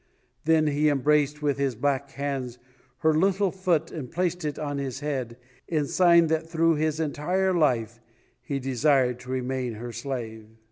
Then 0.45 0.65
he 0.65 0.89
embraced 0.89 1.43
with 1.43 1.59
his 1.59 1.75
black 1.75 2.09
hands 2.09 2.57
her 3.01 3.13
little 3.13 3.51
foot 3.51 3.91
and 3.91 4.09
placed 4.09 4.43
it 4.43 4.57
on 4.57 4.79
his 4.79 5.01
head 5.01 5.37
in 5.67 5.85
sign 5.85 6.25
that 6.25 6.49
through 6.49 6.73
his 6.77 6.99
entire 6.99 7.53
life 7.53 7.99
he 8.41 8.57
desired 8.59 9.19
to 9.19 9.29
remain 9.29 9.73
her 9.73 9.91
slave. 9.91 10.57